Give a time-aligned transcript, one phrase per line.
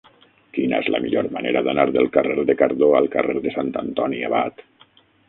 [0.57, 4.23] Quina és la millor manera d'anar del carrer de Cardó al carrer de Sant Antoni
[4.31, 4.65] Abat?